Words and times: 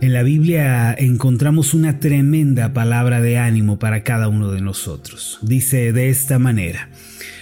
En 0.00 0.12
la 0.12 0.22
Biblia 0.22 0.94
encontramos 0.96 1.74
una 1.74 1.98
tremenda 1.98 2.72
palabra 2.72 3.20
de 3.20 3.36
ánimo 3.36 3.80
para 3.80 4.04
cada 4.04 4.28
uno 4.28 4.52
de 4.52 4.60
nosotros. 4.60 5.40
Dice 5.42 5.92
de 5.92 6.08
esta 6.08 6.38
manera, 6.38 6.88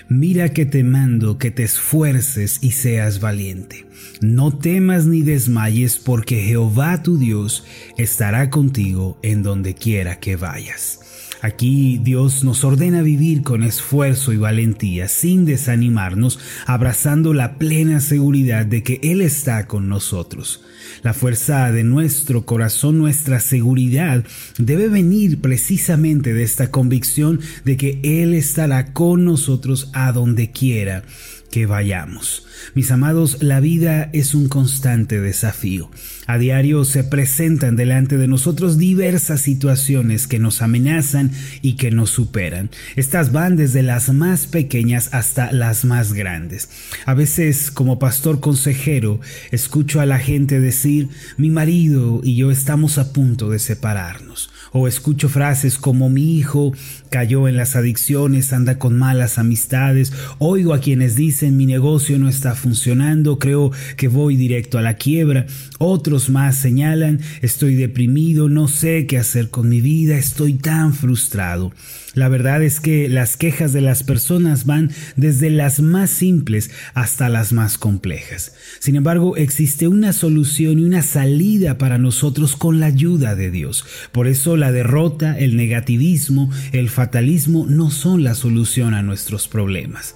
mira 0.09 0.49
que 0.49 0.65
te 0.65 0.83
mando 0.83 1.37
que 1.37 1.51
te 1.51 1.65
esfuerces 1.65 2.61
y 2.63 2.71
seas 2.71 3.21
valiente. 3.21 3.85
No 4.23 4.57
temas 4.57 5.05
ni 5.05 5.21
desmayes 5.21 5.99
porque 5.99 6.41
Jehová 6.41 7.03
tu 7.03 7.19
Dios 7.19 7.65
estará 7.99 8.49
contigo 8.49 9.19
en 9.23 9.43
donde 9.43 9.75
quiera 9.75 10.19
que 10.19 10.37
vayas. 10.37 11.01
Aquí 11.43 12.01
Dios 12.03 12.45
nos 12.45 12.65
ordena 12.65 13.03
vivir 13.03 13.43
con 13.43 13.63
esfuerzo 13.63 14.33
y 14.33 14.37
valentía, 14.37 15.09
sin 15.09 15.45
desanimarnos, 15.45 16.39
abrazando 16.67 17.35
la 17.35 17.59
plena 17.59 18.01
seguridad 18.01 18.67
de 18.67 18.83
que 18.83 19.01
Él 19.03 19.21
está 19.21 19.67
con 19.67 19.89
nosotros. 19.89 20.63
La 21.03 21.13
fuerza 21.13 21.71
de 21.73 21.85
nuestro 21.85 22.47
corazón, 22.47 22.99
nuestra 22.99 23.41
seguridad, 23.41 24.25
debe 24.59 24.89
venir 24.89 25.41
precisamente 25.41 26.33
de 26.33 26.43
esta 26.43 26.71
convicción 26.71 27.41
de 27.65 27.77
que 27.77 28.01
Él 28.03 28.35
estará 28.35 28.93
con 28.93 29.25
nosotros 29.25 29.91
a 29.93 30.13
donde 30.13 30.51
quiera 30.51 31.03
que 31.51 31.67
vayamos. 31.67 32.47
Mis 32.75 32.91
amados, 32.91 33.43
la 33.43 33.61
vida 33.61 34.11
es 34.13 34.35
un 34.35 34.49
constante 34.49 35.21
desafío. 35.21 35.91
A 36.27 36.39
diario 36.39 36.85
se 36.85 37.05
presentan 37.05 37.77
delante 37.77 38.17
de 38.17 38.29
nosotros 38.29 38.79
diversas 38.79 39.41
situaciones 39.41 40.27
que 40.27 40.39
nos 40.39 40.63
amenazan 40.63 41.31
y 41.63 41.77
que 41.77 41.91
nos 41.91 42.11
superan. 42.11 42.71
Estas 42.97 43.33
van 43.33 43.57
desde 43.57 43.83
las 43.83 44.13
más 44.13 44.47
pequeñas 44.47 45.11
hasta 45.13 45.53
las 45.53 45.85
más 45.85 46.13
grandes. 46.13 46.69
A 47.05 47.15
veces, 47.15 47.71
como 47.71 47.99
pastor 47.99 48.41
consejero, 48.41 49.21
escucho 49.53 50.01
a 50.01 50.07
la 50.07 50.19
gente 50.19 50.61
decir, 50.61 51.09
mi 51.37 51.51
marido 51.51 52.21
y 52.25 52.37
yo 52.37 52.51
estamos 52.51 52.99
a 52.99 53.13
punto 53.13 53.51
de 53.51 53.59
separarnos 53.59 54.51
o 54.73 54.89
escucho 54.89 55.29
frases 55.29 55.79
como 55.79 56.11
mi 56.11 56.37
hijo 56.37 56.73
cayó 57.09 57.49
en 57.49 57.57
las 57.57 57.77
adicciones, 57.77 58.53
anda 58.53 58.79
con 58.79 58.99
malas 58.99 59.39
amistades, 59.39 60.13
oigo 60.39 60.75
a 60.75 60.81
quienes 60.81 61.17
dicen 61.17 61.36
mi 61.43 61.67
negocio 61.67 62.19
no 62.19 62.29
está 62.29 62.55
funcionando, 62.55 63.39
creo 63.39 63.71
que 63.97 64.09
voy 64.09 64.37
directo 64.37 64.79
a 64.79 64.83
la 64.83 64.95
quiebra, 64.95 65.47
otros 65.79 66.31
más 66.31 66.57
señalan 66.57 67.21
estoy 67.43 67.75
deprimido, 67.75 68.49
no 68.49 68.69
sé 68.69 69.07
qué 69.07 69.19
hacer 69.19 69.51
con 69.51 69.69
mi 69.69 69.81
vida, 69.81 70.17
estoy 70.17 70.55
tan 70.55 70.95
frustrado. 70.95 71.73
La 72.15 72.29
verdad 72.29 72.63
es 72.63 72.81
que 72.81 73.11
las 73.11 73.37
quejas 73.37 73.75
de 73.75 73.83
las 73.83 74.03
personas 74.03 74.65
van 74.65 74.91
desde 75.17 75.51
las 75.51 75.81
más 75.81 76.09
simples 76.09 76.71
hasta 76.95 77.29
las 77.29 77.53
más 77.53 77.77
complejas. 77.77 78.55
Sin 78.79 78.97
embargo, 78.97 79.37
existe 79.37 79.87
una 79.87 80.15
solución 80.15 80.79
y 80.79 80.85
una 80.85 81.03
salida 81.03 81.77
para 81.77 81.99
nosotros 81.99 82.57
con 82.57 82.81
la 82.81 82.87
ayuda 82.87 83.35
de 83.35 83.51
Dios. 83.51 83.85
Por 84.13 84.29
eso 84.29 84.57
la 84.57 84.73
derrota, 84.73 85.39
el 85.39 85.57
negativismo, 85.57 86.51
el 86.73 86.89
fatalismo 86.89 87.67
no 87.69 87.91
son 87.91 88.25
la 88.25 88.35
solución 88.35 88.95
a 88.95 89.03
nuestros 89.03 89.47
problemas. 89.47 90.15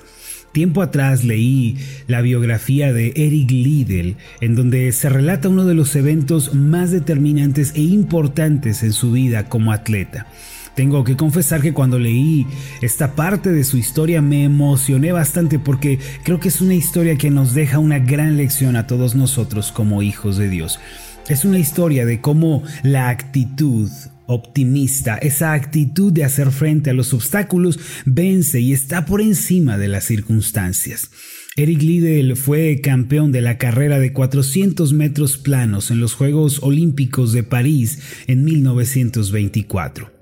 Tiempo 0.52 0.82
atrás 0.82 1.22
leí 1.22 1.78
la 2.08 2.20
biografía 2.22 2.92
de 2.92 3.12
Eric 3.14 3.50
Liddell, 3.50 4.16
en 4.40 4.56
donde 4.56 4.90
se 4.92 5.08
relata 5.08 5.48
uno 5.48 5.64
de 5.64 5.74
los 5.74 5.94
eventos 5.94 6.54
más 6.54 6.90
determinantes 6.90 7.72
e 7.76 7.82
importantes 7.82 8.82
en 8.82 8.92
su 8.92 9.12
vida 9.12 9.48
como 9.48 9.72
atleta. 9.72 10.26
Tengo 10.74 11.04
que 11.04 11.16
confesar 11.16 11.60
que 11.60 11.72
cuando 11.72 11.98
leí 11.98 12.46
esta 12.80 13.14
parte 13.14 13.52
de 13.52 13.64
su 13.64 13.76
historia 13.76 14.22
me 14.22 14.44
emocioné 14.44 15.12
bastante 15.12 15.58
porque 15.58 15.98
creo 16.24 16.40
que 16.40 16.48
es 16.48 16.60
una 16.60 16.74
historia 16.74 17.16
que 17.16 17.30
nos 17.30 17.54
deja 17.54 17.78
una 17.78 17.98
gran 17.98 18.36
lección 18.36 18.76
a 18.76 18.86
todos 18.86 19.14
nosotros 19.14 19.72
como 19.72 20.02
hijos 20.02 20.36
de 20.36 20.48
Dios. 20.48 20.80
Es 21.28 21.44
una 21.44 21.58
historia 21.58 22.06
de 22.06 22.20
cómo 22.20 22.62
la 22.82 23.08
actitud 23.08 23.88
optimista, 24.30 25.16
esa 25.18 25.52
actitud 25.52 26.12
de 26.12 26.24
hacer 26.24 26.50
frente 26.50 26.90
a 26.90 26.94
los 26.94 27.12
obstáculos, 27.12 27.78
vence 28.04 28.60
y 28.60 28.72
está 28.72 29.04
por 29.04 29.20
encima 29.20 29.76
de 29.76 29.88
las 29.88 30.04
circunstancias. 30.04 31.10
Eric 31.56 31.82
Liddell 31.82 32.36
fue 32.36 32.80
campeón 32.80 33.32
de 33.32 33.40
la 33.40 33.58
carrera 33.58 33.98
de 33.98 34.12
400 34.12 34.92
metros 34.92 35.36
planos 35.36 35.90
en 35.90 36.00
los 36.00 36.14
Juegos 36.14 36.62
Olímpicos 36.62 37.32
de 37.32 37.42
París 37.42 37.98
en 38.28 38.44
1924. 38.44 40.19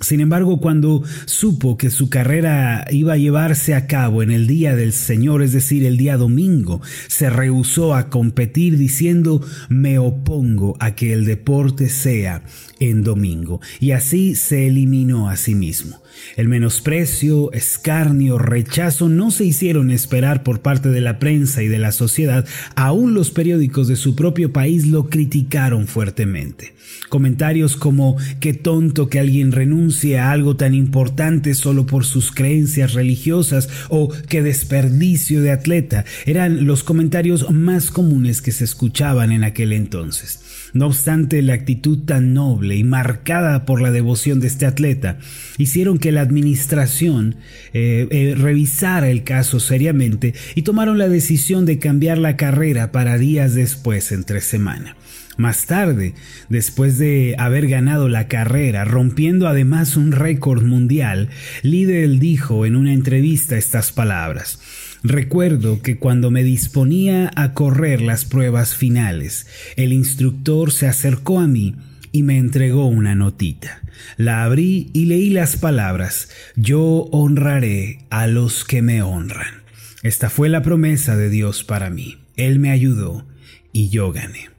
Sin 0.00 0.20
embargo, 0.20 0.60
cuando 0.60 1.02
supo 1.24 1.78
que 1.78 1.88
su 1.88 2.10
carrera 2.10 2.86
iba 2.90 3.14
a 3.14 3.16
llevarse 3.16 3.74
a 3.74 3.86
cabo 3.86 4.22
en 4.22 4.30
el 4.30 4.46
día 4.46 4.76
del 4.76 4.92
Señor, 4.92 5.42
es 5.42 5.52
decir, 5.52 5.86
el 5.86 5.96
día 5.96 6.18
domingo, 6.18 6.82
se 7.08 7.30
rehusó 7.30 7.94
a 7.94 8.10
competir 8.10 8.76
diciendo, 8.76 9.40
me 9.70 9.98
opongo 9.98 10.76
a 10.80 10.94
que 10.94 11.14
el 11.14 11.24
deporte 11.24 11.88
sea 11.88 12.42
en 12.78 13.02
domingo, 13.02 13.60
y 13.80 13.92
así 13.92 14.34
se 14.34 14.66
eliminó 14.66 15.30
a 15.30 15.36
sí 15.36 15.54
mismo. 15.54 16.02
El 16.36 16.48
menosprecio, 16.48 17.52
escarnio, 17.52 18.38
rechazo 18.38 19.08
no 19.08 19.30
se 19.30 19.44
hicieron 19.44 19.90
esperar 19.90 20.42
por 20.42 20.60
parte 20.60 20.88
de 20.90 21.00
la 21.00 21.18
prensa 21.18 21.62
y 21.62 21.68
de 21.68 21.78
la 21.78 21.92
sociedad, 21.92 22.46
aún 22.74 23.14
los 23.14 23.30
periódicos 23.30 23.88
de 23.88 23.96
su 23.96 24.14
propio 24.14 24.52
país 24.52 24.86
lo 24.86 25.08
criticaron 25.08 25.86
fuertemente. 25.86 26.74
Comentarios 27.08 27.76
como 27.76 28.16
qué 28.40 28.52
tonto 28.52 29.08
que 29.08 29.20
alguien 29.20 29.52
renuncie 29.52 30.18
a 30.18 30.32
algo 30.32 30.56
tan 30.56 30.74
importante 30.74 31.54
solo 31.54 31.86
por 31.86 32.04
sus 32.04 32.32
creencias 32.32 32.94
religiosas 32.94 33.68
o 33.88 34.12
qué 34.28 34.42
desperdicio 34.42 35.42
de 35.42 35.52
atleta 35.52 36.04
eran 36.24 36.66
los 36.66 36.82
comentarios 36.82 37.50
más 37.50 37.90
comunes 37.90 38.42
que 38.42 38.52
se 38.52 38.64
escuchaban 38.64 39.32
en 39.32 39.44
aquel 39.44 39.72
entonces. 39.72 40.40
No 40.76 40.88
obstante, 40.88 41.40
la 41.40 41.54
actitud 41.54 42.00
tan 42.04 42.34
noble 42.34 42.76
y 42.76 42.84
marcada 42.84 43.64
por 43.64 43.80
la 43.80 43.90
devoción 43.90 44.40
de 44.40 44.48
este 44.48 44.66
atleta 44.66 45.16
hicieron 45.56 45.96
que 45.96 46.12
la 46.12 46.20
administración 46.20 47.36
eh, 47.72 48.06
eh, 48.10 48.34
revisara 48.36 49.08
el 49.08 49.24
caso 49.24 49.58
seriamente 49.58 50.34
y 50.54 50.62
tomaron 50.62 50.98
la 50.98 51.08
decisión 51.08 51.64
de 51.64 51.78
cambiar 51.78 52.18
la 52.18 52.36
carrera 52.36 52.92
para 52.92 53.16
días 53.16 53.54
después, 53.54 54.12
entre 54.12 54.42
semana. 54.42 54.96
Más 55.38 55.64
tarde, 55.64 56.12
después 56.50 56.98
de 56.98 57.36
haber 57.38 57.68
ganado 57.68 58.10
la 58.10 58.28
carrera, 58.28 58.84
rompiendo 58.84 59.48
además 59.48 59.96
un 59.96 60.12
récord 60.12 60.62
mundial, 60.62 61.30
Liddell 61.62 62.18
dijo 62.18 62.66
en 62.66 62.76
una 62.76 62.92
entrevista 62.92 63.56
estas 63.56 63.92
palabras. 63.92 64.58
Recuerdo 65.08 65.82
que 65.82 65.98
cuando 65.98 66.32
me 66.32 66.42
disponía 66.42 67.30
a 67.36 67.52
correr 67.52 68.00
las 68.00 68.24
pruebas 68.24 68.74
finales, 68.74 69.46
el 69.76 69.92
instructor 69.92 70.72
se 70.72 70.88
acercó 70.88 71.38
a 71.38 71.46
mí 71.46 71.76
y 72.10 72.24
me 72.24 72.38
entregó 72.38 72.86
una 72.86 73.14
notita. 73.14 73.82
La 74.16 74.42
abrí 74.42 74.90
y 74.94 75.04
leí 75.04 75.30
las 75.30 75.58
palabras, 75.58 76.30
yo 76.56 77.08
honraré 77.12 78.00
a 78.10 78.26
los 78.26 78.64
que 78.64 78.82
me 78.82 79.00
honran. 79.00 79.62
Esta 80.02 80.28
fue 80.28 80.48
la 80.48 80.62
promesa 80.62 81.16
de 81.16 81.30
Dios 81.30 81.62
para 81.62 81.88
mí. 81.88 82.18
Él 82.34 82.58
me 82.58 82.72
ayudó 82.72 83.24
y 83.72 83.90
yo 83.90 84.10
gané. 84.10 84.50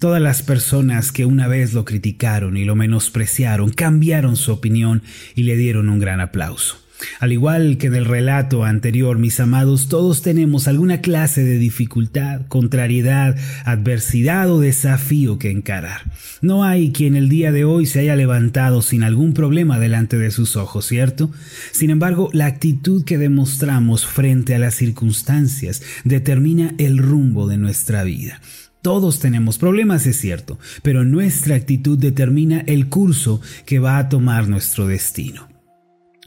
Todas 0.00 0.20
las 0.20 0.42
personas 0.42 1.12
que 1.12 1.26
una 1.26 1.46
vez 1.46 1.74
lo 1.74 1.84
criticaron 1.84 2.56
y 2.56 2.64
lo 2.64 2.74
menospreciaron 2.74 3.70
cambiaron 3.70 4.34
su 4.34 4.50
opinión 4.50 5.04
y 5.36 5.44
le 5.44 5.56
dieron 5.56 5.88
un 5.88 6.00
gran 6.00 6.20
aplauso. 6.20 6.82
Al 7.20 7.32
igual 7.32 7.78
que 7.78 7.88
en 7.88 7.94
el 7.94 8.04
relato 8.04 8.64
anterior, 8.64 9.18
mis 9.18 9.40
amados, 9.40 9.88
todos 9.88 10.22
tenemos 10.22 10.68
alguna 10.68 11.00
clase 11.00 11.44
de 11.44 11.58
dificultad, 11.58 12.42
contrariedad, 12.48 13.36
adversidad 13.64 14.50
o 14.50 14.60
desafío 14.60 15.38
que 15.38 15.50
encarar. 15.50 16.02
No 16.40 16.64
hay 16.64 16.92
quien 16.92 17.16
el 17.16 17.28
día 17.28 17.52
de 17.52 17.64
hoy 17.64 17.86
se 17.86 18.00
haya 18.00 18.16
levantado 18.16 18.82
sin 18.82 19.02
algún 19.02 19.34
problema 19.34 19.78
delante 19.78 20.18
de 20.18 20.30
sus 20.30 20.56
ojos, 20.56 20.86
¿cierto? 20.86 21.30
Sin 21.72 21.90
embargo, 21.90 22.28
la 22.32 22.46
actitud 22.46 23.04
que 23.04 23.18
demostramos 23.18 24.06
frente 24.06 24.54
a 24.54 24.58
las 24.58 24.74
circunstancias 24.74 25.82
determina 26.04 26.74
el 26.78 26.98
rumbo 26.98 27.46
de 27.46 27.56
nuestra 27.56 28.02
vida. 28.04 28.40
Todos 28.82 29.20
tenemos 29.20 29.58
problemas, 29.58 30.06
es 30.06 30.18
cierto, 30.18 30.58
pero 30.82 31.04
nuestra 31.04 31.54
actitud 31.54 31.96
determina 31.96 32.64
el 32.66 32.88
curso 32.88 33.40
que 33.64 33.78
va 33.78 33.98
a 33.98 34.08
tomar 34.08 34.48
nuestro 34.48 34.88
destino. 34.88 35.51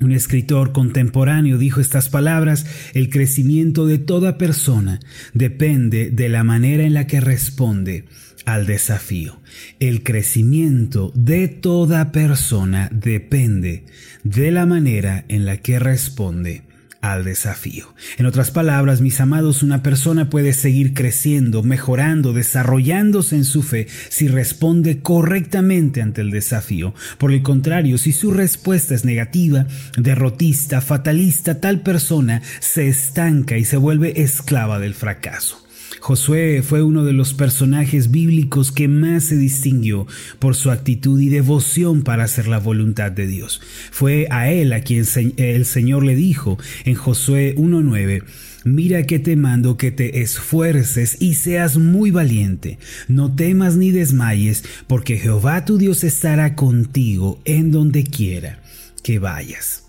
Un 0.01 0.11
escritor 0.11 0.73
contemporáneo 0.73 1.57
dijo 1.57 1.79
estas 1.79 2.09
palabras, 2.09 2.65
el 2.93 3.09
crecimiento 3.09 3.87
de 3.87 3.97
toda 3.97 4.37
persona 4.37 4.99
depende 5.33 6.11
de 6.11 6.27
la 6.27 6.43
manera 6.43 6.83
en 6.83 6.93
la 6.93 7.07
que 7.07 7.21
responde 7.21 8.03
al 8.45 8.65
desafío. 8.65 9.39
El 9.79 10.03
crecimiento 10.03 11.13
de 11.15 11.47
toda 11.47 12.11
persona 12.11 12.89
depende 12.91 13.85
de 14.23 14.51
la 14.51 14.65
manera 14.65 15.23
en 15.29 15.45
la 15.45 15.57
que 15.57 15.79
responde 15.79 16.63
al 17.11 17.23
desafío. 17.23 17.93
En 18.17 18.25
otras 18.25 18.51
palabras, 18.51 19.01
mis 19.01 19.19
amados, 19.19 19.63
una 19.63 19.83
persona 19.83 20.29
puede 20.29 20.53
seguir 20.53 20.93
creciendo, 20.93 21.63
mejorando, 21.63 22.33
desarrollándose 22.33 23.35
en 23.35 23.45
su 23.45 23.63
fe 23.63 23.87
si 24.09 24.27
responde 24.27 25.01
correctamente 25.01 26.01
ante 26.01 26.21
el 26.21 26.31
desafío. 26.31 26.93
Por 27.17 27.31
el 27.31 27.41
contrario, 27.41 27.97
si 27.97 28.11
su 28.11 28.31
respuesta 28.31 28.95
es 28.95 29.05
negativa, 29.05 29.67
derrotista, 29.97 30.81
fatalista, 30.81 31.59
tal 31.59 31.81
persona 31.81 32.41
se 32.59 32.87
estanca 32.87 33.57
y 33.57 33.65
se 33.65 33.77
vuelve 33.77 34.21
esclava 34.21 34.79
del 34.79 34.93
fracaso. 34.93 35.64
Josué 35.99 36.61
fue 36.61 36.83
uno 36.83 37.03
de 37.03 37.13
los 37.13 37.33
personajes 37.33 38.11
bíblicos 38.11 38.71
que 38.71 38.87
más 38.87 39.25
se 39.25 39.37
distinguió 39.37 40.07
por 40.39 40.55
su 40.55 40.71
actitud 40.71 41.19
y 41.19 41.29
devoción 41.29 42.03
para 42.03 42.23
hacer 42.23 42.47
la 42.47 42.59
voluntad 42.59 43.11
de 43.11 43.27
Dios. 43.27 43.61
Fue 43.91 44.27
a 44.29 44.51
él 44.51 44.73
a 44.73 44.81
quien 44.81 45.05
el 45.37 45.65
Señor 45.65 46.03
le 46.03 46.15
dijo 46.15 46.57
en 46.85 46.95
Josué 46.95 47.55
1.9, 47.57 48.23
Mira 48.65 49.03
que 49.03 49.19
te 49.19 49.35
mando 49.35 49.77
que 49.77 49.91
te 49.91 50.21
esfuerces 50.21 51.17
y 51.21 51.35
seas 51.35 51.77
muy 51.77 52.09
valiente. 52.09 52.79
No 53.07 53.33
temas 53.33 53.75
ni 53.75 53.91
desmayes, 53.91 54.63
porque 54.87 55.17
Jehová 55.17 55.65
tu 55.65 55.77
Dios 55.77 56.03
estará 56.03 56.55
contigo 56.55 57.39
en 57.45 57.71
donde 57.71 58.03
quiera 58.03 58.59
que 59.03 59.19
vayas. 59.19 59.84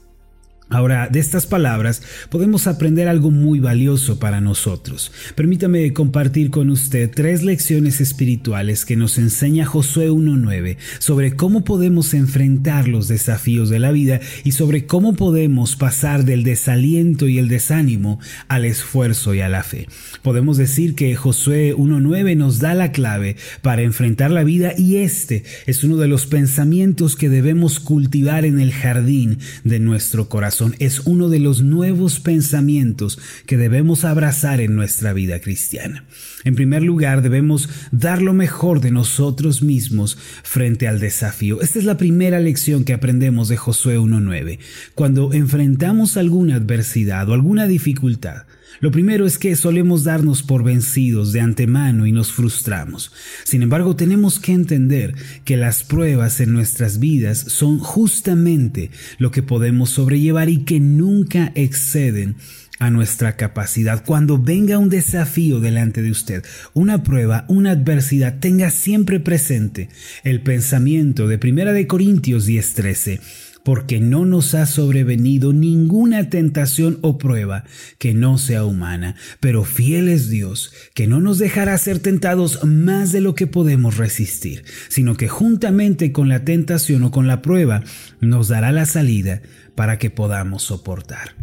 Ahora, 0.68 1.08
de 1.08 1.20
estas 1.20 1.46
palabras 1.46 2.02
podemos 2.28 2.66
aprender 2.66 3.06
algo 3.06 3.30
muy 3.30 3.60
valioso 3.60 4.18
para 4.18 4.40
nosotros. 4.40 5.12
Permítame 5.36 5.92
compartir 5.92 6.50
con 6.50 6.70
usted 6.70 7.08
tres 7.14 7.44
lecciones 7.44 8.00
espirituales 8.00 8.84
que 8.84 8.96
nos 8.96 9.16
enseña 9.16 9.64
Josué 9.64 10.10
1.9 10.10 10.76
sobre 10.98 11.36
cómo 11.36 11.62
podemos 11.62 12.14
enfrentar 12.14 12.88
los 12.88 13.06
desafíos 13.06 13.70
de 13.70 13.78
la 13.78 13.92
vida 13.92 14.18
y 14.42 14.52
sobre 14.52 14.86
cómo 14.86 15.14
podemos 15.14 15.76
pasar 15.76 16.24
del 16.24 16.42
desaliento 16.42 17.28
y 17.28 17.38
el 17.38 17.46
desánimo 17.46 18.18
al 18.48 18.64
esfuerzo 18.64 19.34
y 19.34 19.42
a 19.42 19.48
la 19.48 19.62
fe. 19.62 19.86
Podemos 20.22 20.56
decir 20.56 20.96
que 20.96 21.14
Josué 21.14 21.76
1.9 21.76 22.36
nos 22.36 22.58
da 22.58 22.74
la 22.74 22.90
clave 22.90 23.36
para 23.62 23.82
enfrentar 23.82 24.32
la 24.32 24.42
vida 24.42 24.72
y 24.76 24.96
este 24.96 25.44
es 25.66 25.84
uno 25.84 25.96
de 25.96 26.08
los 26.08 26.26
pensamientos 26.26 27.14
que 27.14 27.28
debemos 27.28 27.78
cultivar 27.78 28.44
en 28.44 28.58
el 28.58 28.72
jardín 28.72 29.38
de 29.62 29.78
nuestro 29.78 30.28
corazón 30.28 30.55
es 30.78 31.00
uno 31.00 31.28
de 31.28 31.38
los 31.38 31.62
nuevos 31.62 32.20
pensamientos 32.20 33.18
que 33.46 33.56
debemos 33.56 34.04
abrazar 34.04 34.60
en 34.60 34.74
nuestra 34.74 35.12
vida 35.12 35.40
cristiana. 35.40 36.04
En 36.44 36.54
primer 36.54 36.82
lugar, 36.82 37.22
debemos 37.22 37.68
dar 37.90 38.22
lo 38.22 38.32
mejor 38.32 38.80
de 38.80 38.90
nosotros 38.90 39.62
mismos 39.62 40.16
frente 40.42 40.88
al 40.88 41.00
desafío. 41.00 41.60
Esta 41.60 41.78
es 41.78 41.84
la 41.84 41.96
primera 41.96 42.40
lección 42.40 42.84
que 42.84 42.94
aprendemos 42.94 43.48
de 43.48 43.56
Josué 43.56 43.98
1.9. 43.98 44.58
Cuando 44.94 45.32
enfrentamos 45.32 46.16
alguna 46.16 46.56
adversidad 46.56 47.28
o 47.28 47.34
alguna 47.34 47.66
dificultad, 47.66 48.44
lo 48.80 48.90
primero 48.90 49.26
es 49.26 49.38
que 49.38 49.56
solemos 49.56 50.04
darnos 50.04 50.42
por 50.42 50.62
vencidos 50.62 51.32
de 51.32 51.40
antemano 51.40 52.06
y 52.06 52.12
nos 52.12 52.32
frustramos. 52.32 53.12
Sin 53.44 53.62
embargo, 53.62 53.96
tenemos 53.96 54.38
que 54.38 54.52
entender 54.52 55.14
que 55.44 55.56
las 55.56 55.84
pruebas 55.84 56.40
en 56.40 56.52
nuestras 56.52 56.98
vidas 56.98 57.38
son 57.38 57.78
justamente 57.78 58.90
lo 59.18 59.30
que 59.30 59.42
podemos 59.42 59.90
sobrellevar 59.90 60.48
y 60.48 60.64
que 60.64 60.80
nunca 60.80 61.52
exceden 61.54 62.36
a 62.78 62.90
nuestra 62.90 63.36
capacidad. 63.36 64.04
Cuando 64.04 64.38
venga 64.38 64.78
un 64.78 64.90
desafío 64.90 65.60
delante 65.60 66.02
de 66.02 66.10
usted, 66.10 66.44
una 66.74 67.02
prueba, 67.02 67.46
una 67.48 67.70
adversidad, 67.70 68.38
tenga 68.38 68.70
siempre 68.70 69.20
presente 69.20 69.88
el 70.24 70.42
pensamiento 70.42 71.26
de 71.26 71.38
Primera 71.38 71.72
de 71.72 71.86
Corintios 71.86 72.46
10:13 72.46 73.20
porque 73.66 73.98
no 73.98 74.24
nos 74.24 74.54
ha 74.54 74.64
sobrevenido 74.64 75.52
ninguna 75.52 76.30
tentación 76.30 77.00
o 77.02 77.18
prueba 77.18 77.64
que 77.98 78.14
no 78.14 78.38
sea 78.38 78.64
humana, 78.64 79.16
pero 79.40 79.64
fiel 79.64 80.08
es 80.08 80.28
Dios, 80.28 80.72
que 80.94 81.08
no 81.08 81.20
nos 81.20 81.38
dejará 81.38 81.76
ser 81.76 81.98
tentados 81.98 82.64
más 82.64 83.10
de 83.10 83.20
lo 83.20 83.34
que 83.34 83.48
podemos 83.48 83.96
resistir, 83.96 84.62
sino 84.88 85.16
que 85.16 85.26
juntamente 85.26 86.12
con 86.12 86.28
la 86.28 86.44
tentación 86.44 87.02
o 87.02 87.10
con 87.10 87.26
la 87.26 87.42
prueba 87.42 87.82
nos 88.20 88.46
dará 88.46 88.70
la 88.70 88.86
salida 88.86 89.42
para 89.74 89.98
que 89.98 90.10
podamos 90.10 90.62
soportar. 90.62 91.34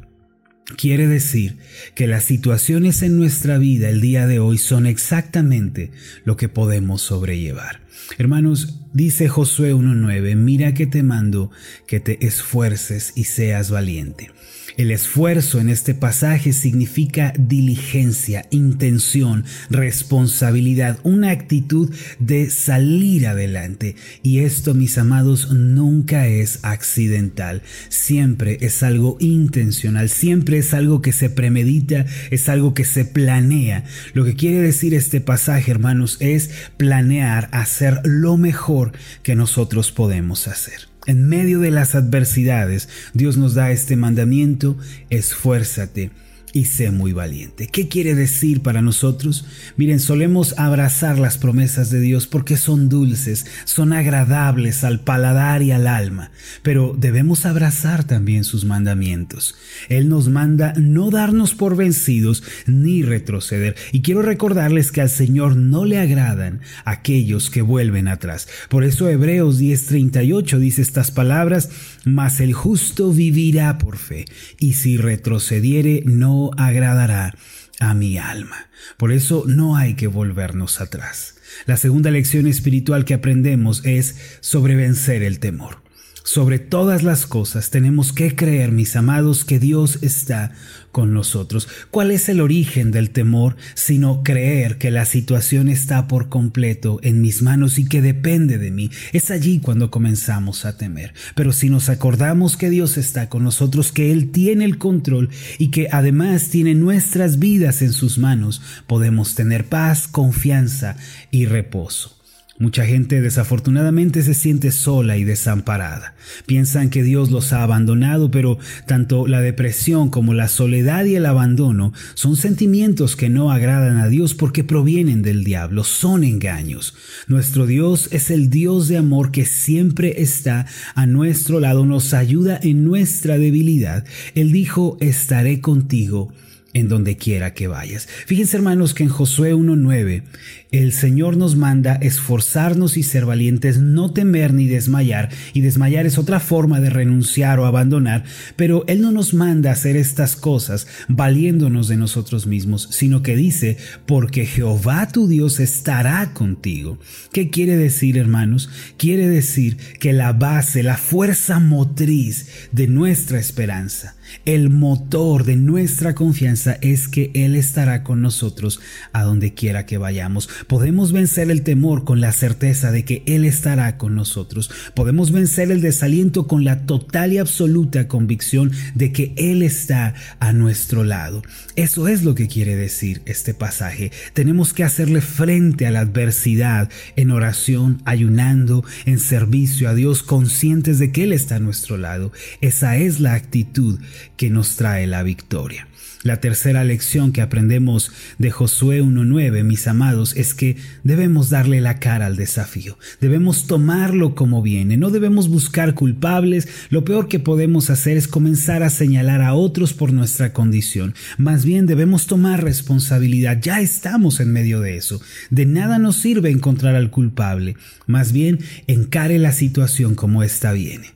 Quiere 0.78 1.08
decir 1.08 1.58
que 1.94 2.08
las 2.08 2.24
situaciones 2.24 3.02
en 3.02 3.18
nuestra 3.18 3.58
vida 3.58 3.90
el 3.90 4.00
día 4.00 4.28
de 4.28 4.40
hoy 4.40 4.58
son 4.58 4.86
exactamente 4.86 5.92
lo 6.24 6.38
que 6.38 6.48
podemos 6.48 7.02
sobrellevar. 7.02 7.82
Hermanos, 8.18 8.80
dice 8.94 9.28
Josué 9.28 9.74
1.9, 9.74 10.36
mira 10.38 10.74
que 10.74 10.88
te 10.88 11.04
mando 11.04 11.52
que 11.86 12.00
te 12.00 12.26
esfuerces 12.26 13.12
y 13.16 13.26
seas 13.26 13.72
valiente. 13.72 14.32
El 14.76 14.90
esfuerzo 14.92 15.60
en 15.60 15.70
este 15.70 15.94
pasaje 15.94 16.52
significa 16.52 17.34
diligencia, 17.38 18.46
intención, 18.50 19.46
responsabilidad, 19.70 21.00
una 21.04 21.30
actitud 21.30 21.94
de 22.20 22.50
salir 22.50 23.28
adelante. 23.28 23.96
Y 24.24 24.40
esto, 24.40 24.74
mis 24.74 24.98
amados, 24.98 25.52
nunca 25.52 26.28
es 26.28 26.60
accidental. 26.64 27.62
Siempre 27.90 28.58
es 28.62 28.82
algo 28.82 29.18
intencional, 29.20 30.10
siempre 30.10 30.58
es 30.58 30.74
algo 30.74 31.02
que 31.02 31.12
se 31.12 31.30
premedita, 31.30 32.06
es 32.32 32.50
algo 32.50 32.74
que 32.74 32.86
se 32.86 33.06
planea. 33.06 33.84
Lo 34.14 34.26
que 34.26 34.36
quiere 34.36 34.62
decir 34.62 34.94
este 34.96 35.22
pasaje, 35.22 35.70
hermanos, 35.70 36.18
es 36.20 36.50
planear 36.78 37.50
hacer 37.52 38.02
lo 38.04 38.38
mejor 38.38 38.94
que 39.22 39.36
nosotros 39.36 39.92
podemos 39.92 40.48
hacer. 40.48 40.93
En 41.06 41.28
medio 41.28 41.60
de 41.60 41.72
las 41.72 41.96
adversidades, 41.96 42.88
Dios 43.14 43.38
nos 43.38 43.54
da 43.54 43.72
este 43.72 43.96
mandamiento, 43.96 44.78
esfuérzate 45.10 46.12
y 46.54 46.66
sé 46.66 46.92
muy 46.92 47.14
valiente. 47.14 47.68
¿Qué 47.68 47.88
quiere 47.88 48.14
decir 48.14 48.62
para 48.62 48.84
nosotros? 48.84 49.46
Miren, 49.76 50.00
solemos 50.00 50.58
abrazar 50.60 51.18
las 51.18 51.40
promesas 51.40 51.90
de 51.90 52.00
Dios 52.00 52.28
porque 52.28 52.58
son 52.58 52.90
dulces, 52.90 53.48
son 53.66 53.92
agradables 53.92 54.84
al 54.84 55.00
paladar 55.00 55.64
y 55.64 55.72
al 55.72 55.88
alma, 55.88 56.32
pero 56.62 56.96
debemos 56.98 57.48
abrazar 57.48 58.04
también 58.04 58.44
sus 58.44 58.66
mandamientos. 58.66 59.56
Él 59.90 60.10
nos 60.10 60.30
manda 60.30 60.74
no 60.78 61.10
darnos 61.10 61.56
por 61.56 61.76
vencidos 61.76 62.44
ni 62.68 63.02
retroceder. 63.02 63.76
Y 63.92 64.04
quiero 64.04 64.22
recordarles 64.22 64.92
que 64.92 65.02
al 65.02 65.10
Señor 65.10 65.56
no 65.56 65.86
le 65.86 66.00
agradan 66.00 66.62
aquellos 66.86 67.50
que 67.50 67.64
vuelven 67.64 68.08
atrás. 68.08 68.48
Por 68.70 68.84
eso 68.84 69.10
Hebreos 69.10 69.60
10:38 69.60 70.60
dice 70.60 70.84
estas 70.84 71.10
palabras, 71.10 71.70
mas 72.06 72.40
el 72.40 72.54
justo 72.54 73.12
vivirá 73.12 73.80
por 73.80 73.98
fe, 73.98 74.26
y 74.60 74.74
si 74.74 74.98
retrocediere 74.98 76.04
no 76.06 76.43
agradará 76.58 77.36
a 77.80 77.94
mi 77.94 78.18
alma. 78.18 78.68
Por 78.98 79.12
eso 79.12 79.44
no 79.48 79.76
hay 79.76 79.96
que 79.96 80.08
volvernos 80.08 80.82
atrás. 80.82 81.36
La 81.66 81.78
segunda 81.78 82.12
lección 82.12 82.48
espiritual 82.48 83.06
que 83.06 83.14
aprendemos 83.14 83.86
es 83.86 84.40
sobrevencer 84.40 85.24
el 85.24 85.40
temor. 85.40 85.83
Sobre 86.26 86.58
todas 86.58 87.04
las 87.04 87.26
cosas 87.26 87.70
tenemos 87.70 88.14
que 88.14 88.34
creer, 88.34 88.72
mis 88.72 88.96
amados, 88.96 89.44
que 89.44 89.60
Dios 89.60 90.00
está 90.02 90.54
con 90.94 91.14
nosotros. 91.14 91.68
¿Cuál 91.92 92.12
es 92.12 92.30
el 92.30 92.40
origen 92.40 92.92
del 92.92 93.10
temor 93.10 93.58
sino 93.74 94.24
creer 94.24 94.78
que 94.78 94.90
la 94.90 95.04
situación 95.04 95.68
está 95.68 96.08
por 96.08 96.30
completo 96.30 97.02
en 97.04 97.22
mis 97.22 97.42
manos 97.42 97.78
y 97.78 97.84
que 97.84 98.02
depende 98.02 98.58
de 98.58 98.72
mí? 98.72 98.90
Es 99.12 99.32
allí 99.32 99.60
cuando 99.60 99.92
comenzamos 99.92 100.64
a 100.64 100.78
temer. 100.78 101.14
Pero 101.36 101.52
si 101.52 101.70
nos 101.70 101.90
acordamos 101.90 102.56
que 102.56 102.70
Dios 102.70 102.96
está 102.98 103.28
con 103.28 103.44
nosotros, 103.44 103.92
que 103.92 104.14
Él 104.14 104.32
tiene 104.32 104.64
el 104.64 104.78
control 104.78 105.30
y 105.58 105.72
que 105.72 105.90
además 105.92 106.48
tiene 106.48 106.74
nuestras 106.74 107.38
vidas 107.38 107.82
en 107.82 107.92
sus 107.92 108.18
manos, 108.18 108.62
podemos 108.88 109.36
tener 109.36 109.66
paz, 109.66 110.08
confianza 110.08 110.96
y 111.32 111.48
reposo. 111.48 112.23
Mucha 112.60 112.86
gente 112.86 113.20
desafortunadamente 113.20 114.22
se 114.22 114.36
siente 114.36 114.72
sola 114.72 115.18
y 115.18 115.24
desamparada. 115.24 116.14
Piensan 116.46 116.92
que 116.92 117.02
Dios 117.02 117.32
los 117.32 117.52
ha 117.52 117.64
abandonado, 117.64 118.30
pero 118.30 118.60
tanto 118.86 119.26
la 119.26 119.42
depresión 119.42 120.10
como 120.10 120.36
la 120.36 120.48
soledad 120.48 121.04
y 121.06 121.16
el 121.16 121.26
abandono 121.26 121.94
son 122.14 122.36
sentimientos 122.36 123.16
que 123.16 123.30
no 123.30 123.52
agradan 123.52 123.98
a 123.98 124.08
Dios 124.08 124.36
porque 124.36 124.64
provienen 124.64 125.24
del 125.24 125.44
diablo, 125.44 125.84
son 125.84 126.24
engaños. 126.24 126.94
Nuestro 127.28 127.66
Dios 127.66 128.08
es 128.12 128.30
el 128.30 128.52
Dios 128.52 128.88
de 128.88 128.98
amor 128.98 129.32
que 129.32 129.46
siempre 129.46 130.22
está 130.22 130.68
a 130.94 131.08
nuestro 131.08 131.60
lado, 131.60 131.88
nos 131.88 132.14
ayuda 132.14 132.60
en 132.62 132.84
nuestra 132.84 133.40
debilidad. 133.40 134.06
Él 134.36 134.52
dijo, 134.52 134.98
estaré 135.02 135.60
contigo 135.60 136.32
en 136.74 136.90
donde 136.90 137.18
quiera 137.18 137.54
que 137.54 137.68
vayas. 137.68 138.08
Fíjense 138.26 138.58
hermanos 138.58 138.94
que 138.94 139.04
en 139.04 139.10
Josué 139.10 139.54
1.9 139.54 140.24
el 140.72 140.92
Señor 140.92 141.38
nos 141.38 141.56
manda 141.56 141.94
esforzarnos 141.94 142.98
y 142.98 143.04
ser 143.04 143.28
valientes, 143.28 143.78
no 143.78 144.12
temer 144.12 144.56
ni 144.56 144.66
desmayar, 144.66 145.30
y 145.54 145.62
desmayar 145.62 146.08
es 146.08 146.18
otra 146.18 146.40
forma 146.40 146.80
de 146.80 146.90
renunciar 146.90 147.60
o 147.60 147.68
abandonar, 147.68 148.24
pero 148.56 148.84
Él 148.88 149.02
no 149.02 149.12
nos 149.12 149.36
manda 149.36 149.72
hacer 149.72 149.96
estas 149.96 150.36
cosas 150.36 150.88
valiéndonos 151.08 151.88
de 151.88 151.98
nosotros 151.98 152.48
mismos, 152.48 152.88
sino 152.90 153.22
que 153.22 153.36
dice, 153.36 153.78
porque 154.08 154.48
Jehová 154.48 155.10
tu 155.10 155.28
Dios 155.28 155.60
estará 155.60 156.34
contigo. 156.34 156.98
¿Qué 157.32 157.52
quiere 157.52 157.78
decir 157.78 158.18
hermanos? 158.18 158.70
Quiere 158.98 159.30
decir 159.30 159.78
que 160.00 160.12
la 160.12 160.34
base, 160.34 160.82
la 160.82 160.98
fuerza 160.98 161.60
motriz 161.60 162.48
de 162.72 162.88
nuestra 162.88 163.40
esperanza, 163.40 164.16
El 164.46 164.70
motor 164.70 165.44
de 165.44 165.58
nuestra 165.58 166.16
confianza 166.16 166.63
es 166.72 167.08
que 167.08 167.32
Él 167.34 167.56
estará 167.56 168.04
con 168.04 168.22
nosotros 168.22 168.80
a 169.12 169.24
donde 169.24 169.54
quiera 169.54 169.86
que 169.86 169.98
vayamos. 169.98 170.50
Podemos 170.68 171.12
vencer 171.12 171.52
el 171.52 171.64
temor 171.64 172.04
con 172.06 172.22
la 172.22 172.32
certeza 172.32 172.92
de 172.92 173.06
que 173.06 173.24
Él 173.26 173.46
estará 173.46 173.98
con 173.98 174.16
nosotros. 174.16 174.72
Podemos 174.96 175.32
vencer 175.32 175.72
el 175.72 175.82
desaliento 175.82 176.48
con 176.48 176.64
la 176.64 176.86
total 176.86 177.34
y 177.34 177.38
absoluta 177.38 178.08
convicción 178.08 178.72
de 178.96 179.12
que 179.12 179.34
Él 179.38 179.62
está 179.62 180.14
a 180.40 180.54
nuestro 180.54 181.04
lado. 181.04 181.44
Eso 181.76 182.08
es 182.08 182.24
lo 182.24 182.36
que 182.36 182.48
quiere 182.48 182.76
decir 182.76 183.22
este 183.26 183.54
pasaje. 183.54 184.12
Tenemos 184.34 184.74
que 184.74 184.84
hacerle 184.84 185.22
frente 185.22 185.86
a 185.86 185.92
la 185.92 186.00
adversidad 186.00 186.90
en 187.16 187.32
oración, 187.32 188.02
ayunando, 188.06 188.84
en 189.06 189.20
servicio 189.20 189.90
a 189.90 189.96
Dios, 189.96 190.24
conscientes 190.24 191.00
de 191.00 191.12
que 191.12 191.24
Él 191.24 191.34
está 191.34 191.56
a 191.56 191.60
nuestro 191.60 191.98
lado. 191.98 192.32
Esa 192.62 192.98
es 192.98 193.20
la 193.20 193.34
actitud 193.34 194.00
que 194.38 194.50
nos 194.50 194.76
trae 194.76 195.08
la 195.08 195.24
victoria. 195.24 195.88
La 196.24 196.40
tercera 196.40 196.86
lección 196.86 197.34
que 197.34 197.42
aprendemos 197.42 198.12
de 198.38 198.50
Josué 198.50 199.04
1.9, 199.04 199.64
mis 199.66 199.88
amados, 199.88 200.34
es 200.38 200.54
que 200.54 200.78
debemos 201.04 201.50
darle 201.50 201.82
la 201.82 202.00
cara 202.00 202.28
al 202.28 202.38
desafío. 202.38 202.98
Debemos 203.20 203.68
tomarlo 203.68 204.34
como 204.34 204.62
viene. 204.62 204.96
No 204.96 205.10
debemos 205.10 205.50
buscar 205.50 205.96
culpables. 205.96 206.70
Lo 206.90 207.04
peor 207.04 207.28
que 207.28 207.40
podemos 207.40 207.90
hacer 207.90 208.16
es 208.16 208.30
comenzar 208.30 208.84
a 208.84 208.90
señalar 208.90 209.42
a 209.42 209.54
otros 209.54 209.94
por 209.94 210.14
nuestra 210.14 210.54
condición. 210.54 211.14
Más 211.38 211.66
bien 211.66 211.88
debemos 211.88 212.26
tomar 212.26 212.64
responsabilidad. 212.64 213.60
Ya 213.62 213.82
estamos 213.82 214.40
en 214.40 214.54
medio 214.54 214.80
de 214.80 214.96
eso. 214.96 215.22
De 215.50 215.66
nada 215.66 216.00
nos 216.00 216.16
sirve 216.16 216.50
encontrar 216.50 216.96
al 216.96 217.10
culpable. 217.10 217.76
Más 218.08 218.32
bien 218.32 218.60
encare 218.88 219.40
la 219.40 219.52
situación 219.52 220.16
como 220.16 220.42
esta 220.42 220.72
viene. 220.72 221.13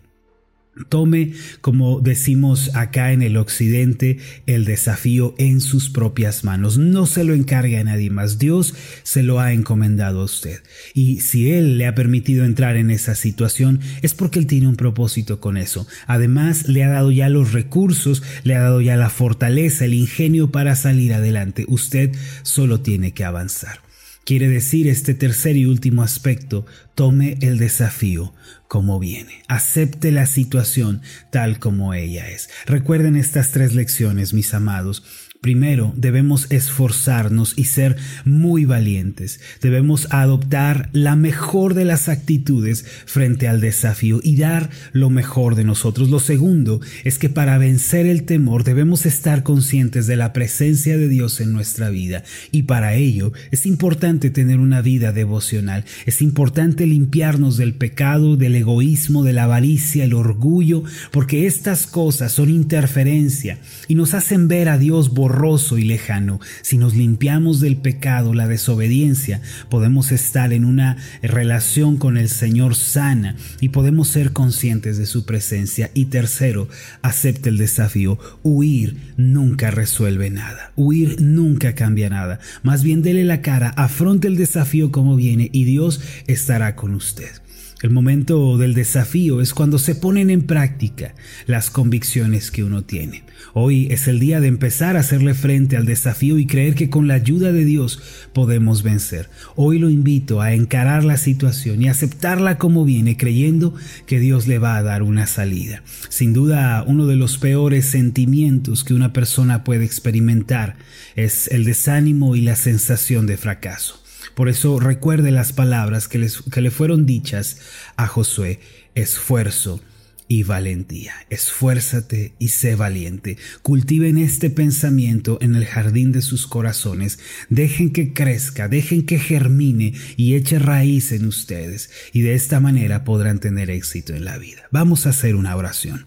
Tome, 0.90 1.34
como 1.62 2.00
decimos 2.00 2.72
acá 2.76 3.12
en 3.12 3.22
el 3.22 3.38
occidente, 3.38 4.18
el 4.46 4.66
desafío 4.66 5.36
en 5.38 5.62
sus 5.62 5.90
propias 5.90 6.44
manos. 6.44 6.78
No 6.78 7.06
se 7.06 7.24
lo 7.24 7.34
encargue 7.34 7.78
a 7.78 7.84
nadie 7.84 8.10
más. 8.10 8.40
Dios 8.40 8.74
se 9.04 9.24
lo 9.24 9.40
ha 9.40 9.54
encomendado 9.54 10.22
a 10.22 10.26
usted. 10.26 10.62
Y 10.94 11.22
si 11.22 11.52
Él 11.52 11.78
le 11.78 11.88
ha 11.88 11.96
permitido 11.96 12.46
entrar 12.46 12.78
en 12.78 12.92
esa 12.92 13.16
situación, 13.16 13.80
es 14.02 14.14
porque 14.14 14.40
Él 14.40 14.48
tiene 14.48 14.68
un 14.68 14.76
propósito 14.76 15.40
con 15.40 15.58
eso. 15.58 15.88
Además, 16.06 16.68
le 16.68 16.84
ha 16.84 16.90
dado 16.90 17.12
ya 17.12 17.30
los 17.30 17.54
recursos, 17.54 18.24
le 18.44 18.56
ha 18.56 18.62
dado 18.62 18.82
ya 18.82 18.96
la 18.96 19.10
fortaleza, 19.10 19.86
el 19.86 19.94
ingenio 19.94 20.52
para 20.52 20.76
salir 20.76 21.14
adelante. 21.14 21.66
Usted 21.68 22.16
solo 22.44 22.82
tiene 22.82 23.14
que 23.14 23.24
avanzar. 23.24 23.87
Quiere 24.28 24.50
decir 24.50 24.90
este 24.90 25.14
tercer 25.14 25.56
y 25.56 25.68
último 25.68 26.04
aspecto, 26.04 26.66
tome 26.96 27.38
el 27.40 27.58
desafío 27.58 28.34
como 28.68 29.00
viene, 29.00 29.42
acepte 29.48 30.12
la 30.12 30.26
situación 30.26 31.02
tal 31.32 31.60
como 31.60 31.94
ella 31.94 32.30
es. 32.30 32.50
Recuerden 32.66 33.16
estas 33.16 33.52
tres 33.52 33.74
lecciones, 33.74 34.34
mis 34.34 34.54
amados. 34.54 35.27
Primero, 35.42 35.94
debemos 35.96 36.48
esforzarnos 36.50 37.54
y 37.56 37.66
ser 37.66 37.96
muy 38.26 38.66
valientes. 38.66 39.40
Debemos 39.62 40.08
adoptar 40.12 40.90
la 40.94 41.16
mejor 41.16 41.74
de 41.74 41.86
las 41.86 42.10
actitudes 42.10 42.86
frente 43.06 43.48
al 43.48 43.62
desafío 43.62 44.20
y 44.24 44.38
dar 44.38 44.70
lo 44.94 45.10
mejor 45.10 45.56
de 45.56 45.64
nosotros. 45.64 46.10
Lo 46.10 46.20
segundo 46.20 46.82
es 47.04 47.20
que 47.20 47.30
para 47.30 47.58
vencer 47.58 48.08
el 48.08 48.24
temor 48.24 48.64
debemos 48.64 49.06
estar 49.06 49.44
conscientes 49.44 50.08
de 50.08 50.16
la 50.16 50.34
presencia 50.34 50.98
de 50.98 51.08
Dios 51.08 51.40
en 51.40 51.54
nuestra 51.54 51.90
vida 51.90 52.24
y 52.52 52.64
para 52.64 52.96
ello 52.96 53.32
es 53.52 53.66
importante 53.66 54.30
tener 54.30 54.60
una 54.60 54.82
vida 54.82 55.12
devocional. 55.12 55.86
Es 56.06 56.22
importante 56.22 56.86
limpiarnos 56.86 57.58
del 57.58 57.76
pecado, 57.76 58.38
del 58.38 58.56
egoísmo, 58.56 59.24
de 59.24 59.34
la 59.34 59.44
avaricia, 59.44 60.04
el 60.04 60.14
orgullo, 60.14 60.84
porque 61.12 61.46
estas 61.46 61.86
cosas 61.86 62.32
son 62.32 62.50
interferencia 62.50 63.60
y 63.88 63.96
nos 63.96 64.14
hacen 64.14 64.48
ver 64.48 64.70
a 64.70 64.78
Dios 64.78 65.14
borroso 65.28 65.78
y 65.78 65.84
lejano. 65.84 66.40
Si 66.62 66.78
nos 66.78 66.96
limpiamos 66.96 67.60
del 67.60 67.76
pecado, 67.76 68.34
la 68.34 68.48
desobediencia, 68.48 69.42
podemos 69.70 70.14
estar 70.14 70.54
en 70.54 70.64
una 70.64 70.96
relación 71.22 71.98
con 71.98 72.16
el 72.16 72.30
Señor 72.30 72.76
sana 72.76 73.36
y 73.60 73.70
podemos 73.70 74.08
ser 74.08 74.32
conscientes 74.32 74.98
de 74.98 75.06
su 75.06 75.26
presencia. 75.26 75.92
Y 75.94 76.06
tercero, 76.06 76.70
acepte 77.02 77.50
el 77.50 77.58
desafío. 77.58 78.18
Huir 78.42 78.96
nunca 79.18 79.70
resuelve 79.70 80.30
nada. 80.30 80.72
Huir 80.78 81.22
nunca 81.22 81.76
cambia 81.76 82.10
nada. 82.10 82.40
Más 82.64 82.82
bien 82.84 83.02
dele 83.02 83.26
la 83.26 83.42
cara, 83.42 83.72
afronte 83.72 84.30
el 84.30 84.38
desafío 84.38 84.94
como 84.94 85.18
viene 85.18 85.50
y 85.52 85.66
Dios 85.66 86.00
estará 86.28 86.78
con 86.78 86.96
usted. 86.96 87.47
El 87.84 87.92
momento 87.92 88.58
del 88.58 88.74
desafío 88.74 89.40
es 89.40 89.54
cuando 89.54 89.78
se 89.78 89.94
ponen 89.94 90.32
en 90.32 90.42
práctica 90.42 91.14
las 91.46 91.70
convicciones 91.70 92.50
que 92.50 92.64
uno 92.64 92.84
tiene. 92.84 93.24
Hoy 93.54 93.88
es 93.92 94.08
el 94.08 94.20
día 94.20 94.42
de 94.42 94.48
empezar 94.48 94.98
a 94.98 95.02
hacerle 95.02 95.36
frente 95.36 95.78
al 95.78 95.86
desafío 95.86 96.40
y 96.40 96.48
creer 96.48 96.74
que 96.74 96.90
con 96.90 97.08
la 97.08 97.14
ayuda 97.14 97.52
de 97.52 97.66
Dios 97.66 98.02
podemos 98.34 98.82
vencer. 98.82 99.30
Hoy 99.56 99.78
lo 99.78 99.92
invito 99.92 100.42
a 100.42 100.54
encarar 100.54 101.04
la 101.04 101.18
situación 101.18 101.84
y 101.84 101.88
aceptarla 101.88 102.58
como 102.58 102.84
viene, 102.84 103.16
creyendo 103.16 103.76
que 104.08 104.20
Dios 104.20 104.48
le 104.48 104.58
va 104.58 104.78
a 104.78 104.82
dar 104.82 105.04
una 105.04 105.28
salida. 105.28 105.84
Sin 106.10 106.34
duda, 106.34 106.84
uno 106.88 107.06
de 107.06 107.16
los 107.16 107.38
peores 107.38 107.86
sentimientos 107.86 108.84
que 108.84 108.96
una 108.96 109.14
persona 109.14 109.64
puede 109.64 109.86
experimentar 109.86 110.78
es 111.16 111.48
el 111.50 111.64
desánimo 111.64 112.36
y 112.36 112.42
la 112.42 112.56
sensación 112.56 113.28
de 113.28 113.38
fracaso. 113.38 114.07
Por 114.38 114.50
eso 114.50 114.80
recuerde 114.80 115.32
las 115.32 115.52
palabras 115.52 116.08
que, 116.08 116.24
que 116.52 116.62
le 116.62 116.70
fueron 116.70 117.08
dichas 117.08 117.58
a 117.96 118.06
Josué, 118.06 118.60
esfuerzo 118.94 119.82
y 120.28 120.44
valentía. 120.44 121.16
Esfuérzate 121.32 122.34
y 122.38 122.50
sé 122.50 122.76
valiente. 122.76 123.38
Cultiven 123.64 124.20
este 124.20 124.52
pensamiento 124.52 125.40
en 125.42 125.56
el 125.56 125.66
jardín 125.66 126.12
de 126.12 126.22
sus 126.22 126.46
corazones. 126.46 127.18
Dejen 127.50 127.92
que 127.92 128.14
crezca, 128.14 128.68
dejen 128.68 129.08
que 129.08 129.18
germine 129.18 129.96
y 130.18 130.36
eche 130.36 130.60
raíz 130.60 131.14
en 131.14 131.26
ustedes. 131.26 131.90
Y 132.14 132.22
de 132.22 132.36
esta 132.36 132.60
manera 132.60 133.06
podrán 133.06 133.40
tener 133.40 133.72
éxito 133.72 134.14
en 134.14 134.24
la 134.24 134.38
vida. 134.38 134.68
Vamos 134.70 135.08
a 135.08 135.10
hacer 135.10 135.36
una 135.36 135.56
oración. 135.56 136.06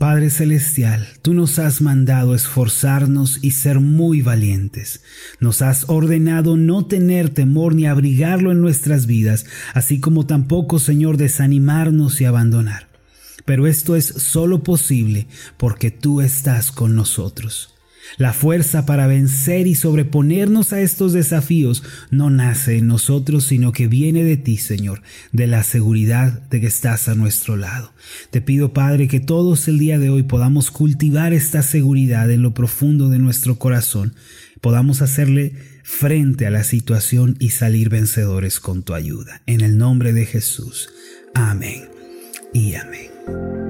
Padre 0.00 0.30
Celestial, 0.30 1.06
tú 1.20 1.34
nos 1.34 1.58
has 1.58 1.82
mandado 1.82 2.34
esforzarnos 2.34 3.38
y 3.42 3.50
ser 3.50 3.80
muy 3.80 4.22
valientes. 4.22 5.02
Nos 5.40 5.60
has 5.60 5.90
ordenado 5.90 6.56
no 6.56 6.86
tener 6.86 7.28
temor 7.28 7.74
ni 7.74 7.84
abrigarlo 7.84 8.50
en 8.50 8.62
nuestras 8.62 9.04
vidas, 9.04 9.44
así 9.74 10.00
como 10.00 10.24
tampoco, 10.24 10.78
Señor, 10.78 11.18
desanimarnos 11.18 12.18
y 12.22 12.24
abandonar. 12.24 12.88
Pero 13.44 13.66
esto 13.66 13.94
es 13.94 14.06
solo 14.06 14.62
posible 14.62 15.26
porque 15.58 15.90
tú 15.90 16.22
estás 16.22 16.72
con 16.72 16.96
nosotros. 16.96 17.74
La 18.16 18.32
fuerza 18.32 18.86
para 18.86 19.06
vencer 19.06 19.66
y 19.66 19.74
sobreponernos 19.74 20.72
a 20.72 20.80
estos 20.80 21.12
desafíos 21.12 21.82
no 22.10 22.30
nace 22.30 22.78
en 22.78 22.86
nosotros, 22.86 23.44
sino 23.44 23.72
que 23.72 23.86
viene 23.86 24.24
de 24.24 24.36
ti, 24.36 24.56
Señor, 24.56 25.02
de 25.32 25.46
la 25.46 25.62
seguridad 25.62 26.42
de 26.48 26.60
que 26.60 26.66
estás 26.66 27.08
a 27.08 27.14
nuestro 27.14 27.56
lado. 27.56 27.92
Te 28.30 28.40
pido, 28.40 28.72
Padre, 28.72 29.08
que 29.08 29.20
todos 29.20 29.68
el 29.68 29.78
día 29.78 29.98
de 29.98 30.10
hoy 30.10 30.22
podamos 30.22 30.70
cultivar 30.70 31.32
esta 31.32 31.62
seguridad 31.62 32.30
en 32.30 32.42
lo 32.42 32.54
profundo 32.54 33.08
de 33.08 33.18
nuestro 33.18 33.58
corazón, 33.58 34.14
podamos 34.60 35.02
hacerle 35.02 35.54
frente 35.82 36.46
a 36.46 36.50
la 36.50 36.64
situación 36.64 37.36
y 37.38 37.50
salir 37.50 37.88
vencedores 37.88 38.60
con 38.60 38.82
tu 38.82 38.94
ayuda. 38.94 39.42
En 39.46 39.60
el 39.60 39.78
nombre 39.78 40.12
de 40.12 40.26
Jesús. 40.26 40.88
Amén 41.34 41.88
y 42.52 42.74
amén. 42.74 43.69